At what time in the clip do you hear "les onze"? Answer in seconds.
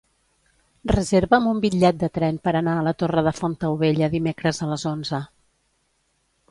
4.75-5.23